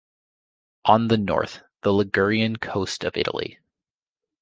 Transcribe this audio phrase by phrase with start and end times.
[0.85, 3.59] "On the North" The Ligurian Coast of Italy.